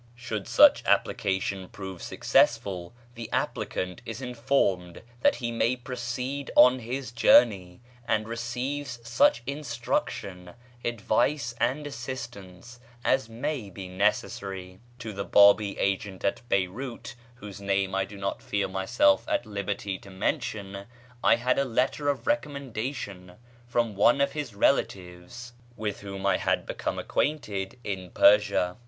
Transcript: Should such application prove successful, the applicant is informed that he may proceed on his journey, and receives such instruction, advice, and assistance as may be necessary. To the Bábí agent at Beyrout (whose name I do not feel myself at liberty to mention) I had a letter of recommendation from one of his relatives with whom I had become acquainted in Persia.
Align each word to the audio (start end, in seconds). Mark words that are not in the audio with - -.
Should 0.15 0.47
such 0.47 0.83
application 0.87 1.69
prove 1.69 2.01
successful, 2.01 2.95
the 3.13 3.29
applicant 3.31 4.01
is 4.03 4.19
informed 4.19 5.03
that 5.21 5.35
he 5.35 5.51
may 5.51 5.75
proceed 5.75 6.49
on 6.55 6.79
his 6.79 7.11
journey, 7.11 7.81
and 8.07 8.27
receives 8.27 8.97
such 9.07 9.43
instruction, 9.45 10.55
advice, 10.83 11.53
and 11.59 11.85
assistance 11.85 12.79
as 13.05 13.29
may 13.29 13.69
be 13.69 13.87
necessary. 13.87 14.79
To 14.97 15.13
the 15.13 15.23
Bábí 15.23 15.75
agent 15.77 16.25
at 16.25 16.41
Beyrout 16.49 17.13
(whose 17.35 17.61
name 17.61 17.93
I 17.93 18.03
do 18.03 18.17
not 18.17 18.41
feel 18.41 18.69
myself 18.69 19.23
at 19.27 19.45
liberty 19.45 19.99
to 19.99 20.09
mention) 20.09 20.87
I 21.23 21.35
had 21.35 21.59
a 21.59 21.63
letter 21.63 22.09
of 22.09 22.25
recommendation 22.25 23.33
from 23.67 23.95
one 23.95 24.19
of 24.19 24.31
his 24.31 24.55
relatives 24.55 25.53
with 25.77 25.99
whom 25.99 26.25
I 26.25 26.37
had 26.37 26.65
become 26.65 26.97
acquainted 26.97 27.77
in 27.83 28.09
Persia. 28.09 28.77